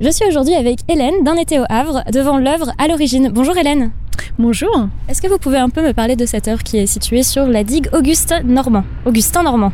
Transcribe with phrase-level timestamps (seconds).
[0.00, 3.30] Je suis aujourd'hui avec Hélène d'un été au Havre devant l'œuvre à l'origine.
[3.32, 3.92] Bonjour Hélène.
[4.40, 4.88] Bonjour.
[5.08, 7.46] Est-ce que vous pouvez un peu me parler de cette œuvre qui est située sur
[7.46, 9.72] la digue Augustin Normand Augustin Normand?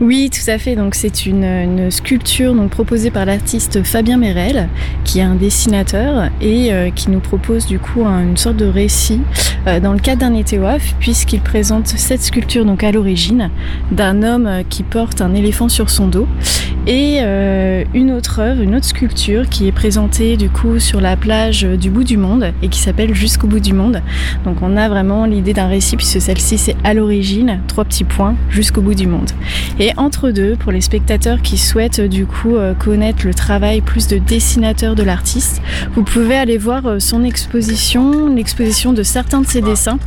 [0.00, 0.76] Oui, tout à fait.
[0.76, 4.68] Donc c'est une, une, sculpture donc proposée par l'artiste Fabien Mérel,
[5.04, 8.66] qui est un dessinateur et euh, qui nous propose du coup un, une sorte de
[8.66, 9.20] récit
[9.66, 13.50] euh, dans le cadre d'un été off, puisqu'il présente cette sculpture donc à l'origine
[13.90, 16.28] d'un homme euh, qui porte un éléphant sur son dos
[16.86, 21.16] et euh, une autre œuvre, une autre sculpture qui est présentée du coup sur la
[21.16, 24.02] plage du bout du monde et qui s'appelle Jusqu'au bout du monde.
[24.44, 28.34] Donc on a vraiment l'idée d'un récit puisque celle-ci c'est à l'origine, trois petits points,
[28.50, 29.30] jusqu'au bout du monde.
[29.78, 34.06] Et entre deux, pour les spectateurs qui souhaitent du coup euh, connaître le travail plus
[34.08, 35.62] de dessinateur de l'artiste,
[35.94, 39.98] vous pouvez aller voir euh, son exposition, l'exposition de certains de ses dessins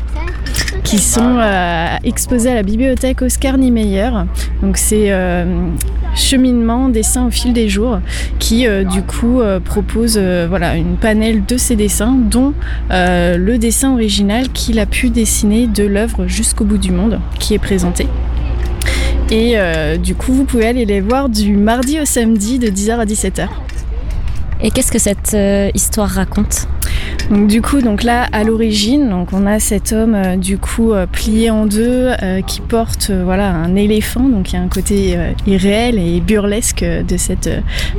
[0.84, 1.40] qui sont
[2.04, 4.09] exposés à la bibliothèque Oscar Niemeyer.
[4.62, 5.12] Donc c'est
[6.17, 7.99] cheminement, dessin au fil des jours,
[8.39, 12.54] qui euh, du coup propose voilà une panel de ses dessins, dont
[12.90, 17.60] le dessin original qu'il a pu dessiner de l'œuvre jusqu'au bout du monde, qui est
[17.60, 18.07] présenté.
[19.29, 22.91] Et euh, du coup, vous pouvez aller les voir du mardi au samedi de 10h
[22.98, 23.48] à 17h.
[24.62, 26.68] Et qu'est-ce que cette euh, histoire raconte?
[27.29, 30.93] Donc du coup, donc là à l'origine, donc on a cet homme euh, du coup
[30.93, 34.70] euh, plié en deux euh, qui porte voilà un éléphant, donc il y a un
[34.70, 37.49] côté irréel et burlesque de cette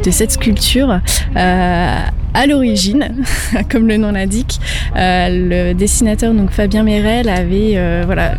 [0.05, 1.01] de cette sculpture.
[1.35, 3.25] à l'origine,
[3.71, 4.61] comme le nom l'indique,
[4.95, 8.35] le dessinateur donc Fabien Mérel avait voilà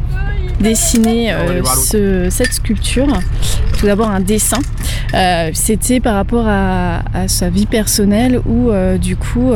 [0.59, 3.07] dessiné ce, cette sculpture.
[3.77, 4.59] Tout d'abord un dessin.
[5.53, 9.53] C'était par rapport à, à, sa vie personnelle où du coup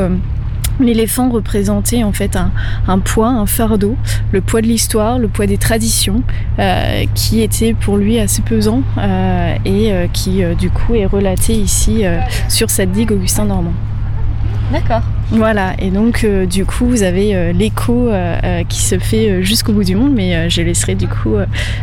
[0.79, 2.51] L'éléphant représentait en fait un,
[2.87, 3.95] un, poids, un fardeau,
[4.31, 6.23] le poids de l'histoire, le poids des traditions,
[6.59, 11.53] euh, qui était pour lui assez pesant euh, et euh, qui du coup est relaté
[11.53, 12.03] ici
[12.47, 13.73] sur cette digue Augustin Normand.
[14.71, 15.01] D'accord.
[15.29, 18.09] Voilà, et donc du coup vous avez l'écho
[18.69, 21.35] qui se fait jusqu'au bout du monde, mais je laisserai du coup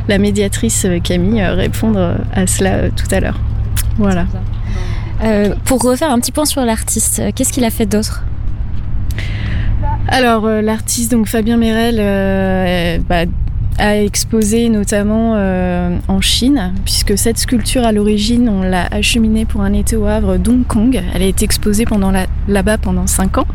[0.08, 3.38] la médiatrice Camille répondre à cela tout à l'heure.
[3.98, 4.26] Voilà.
[5.64, 8.24] pour refaire un petit point sur l'artiste, qu'est-ce qu'il a fait d'autre?
[10.08, 13.24] Alors euh, l'artiste donc Fabien Mérel euh, bah,
[13.78, 19.62] a exposé notamment euh, en Chine puisque cette sculpture à l'origine on l'a acheminée pour
[19.62, 21.00] un été au Havre d'Hong Kong.
[21.14, 21.84] Elle a été exposée
[22.48, 23.46] là-bas pendant cinq ans.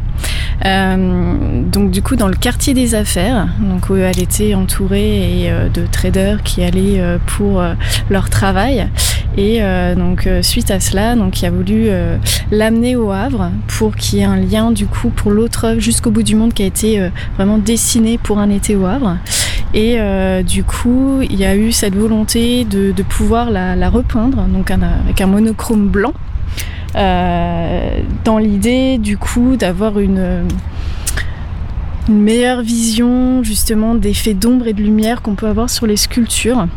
[0.63, 6.41] Donc du coup dans le quartier des affaires donc où elle était entourée de traders
[6.41, 7.61] qui allaient pour
[8.09, 8.87] leur travail
[9.37, 12.17] et euh, donc euh, suite à cela donc il a voulu euh,
[12.51, 16.23] l'amener au Havre pour qu'il y ait un lien du coup pour l'autre jusqu'au bout
[16.23, 19.17] du monde qui a été vraiment dessiné pour un été au Havre.
[19.73, 19.97] Et
[20.43, 25.27] du coup il y a eu cette volonté de, pouvoir la, repeindre donc avec un
[25.27, 26.13] monochrome blanc
[26.93, 30.45] dans l'idée du coup d'avoir une
[32.07, 36.67] une meilleure vision justement d'effets d'ombre et de lumière qu'on peut avoir sur les sculptures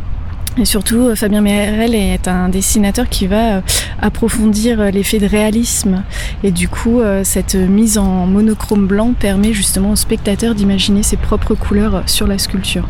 [0.58, 3.62] et surtout Fabien Mérel est un dessinateur qui va
[4.00, 6.02] approfondir l'effet de réalisme
[6.42, 11.54] et du coup cette mise en monochrome blanc permet justement au spectateur d'imaginer ses propres
[11.54, 12.88] couleurs sur la sculpture.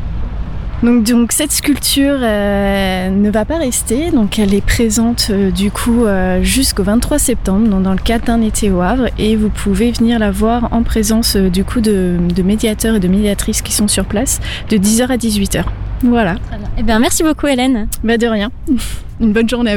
[0.80, 6.06] Donc, cette sculpture euh, ne va pas rester, donc elle est présente euh, du coup
[6.06, 10.20] euh, jusqu'au 23 septembre dans le cadre d'un été au Havre et vous pouvez venir
[10.20, 13.88] la voir en présence euh, du coup de, de médiateurs et de médiatrices qui sont
[13.88, 14.38] sur place
[14.70, 15.64] de 10h à 18h.
[16.02, 16.36] Voilà.
[16.78, 17.88] Eh bien merci beaucoup Hélène.
[18.04, 18.50] Bah de rien.
[19.20, 19.76] Une bonne journée à